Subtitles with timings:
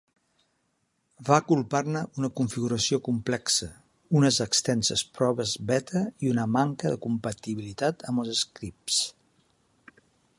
[1.27, 3.69] Va culpar-ne una configuració complexa,
[4.21, 9.03] unes extenses proves beta i una manca de compatibilitat amb els scripts.